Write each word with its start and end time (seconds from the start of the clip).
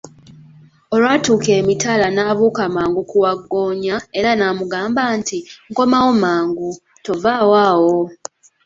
Olwatuuka 0.93 1.49
emitala 1.59 2.05
n'abuuka 2.11 2.63
mangu 2.75 3.01
ku 3.09 3.17
wagggoonya 3.23 3.95
era 4.19 4.31
n'amugamba 4.35 5.01
nti, 5.19 5.37
nkomawo 5.71 6.11
mangu, 6.23 6.69
tovaawo 7.05 7.53
awo! 7.69 7.97